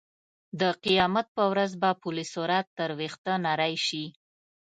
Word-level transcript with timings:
د 0.59 0.61
قیامت 0.83 1.27
په 1.35 1.43
ورځ 1.51 1.71
به 1.81 1.89
پل 2.01 2.17
صراط 2.33 2.67
تر 2.77 2.89
وېښته 2.99 3.33
نرۍ 3.45 3.75
شي. 3.87 4.05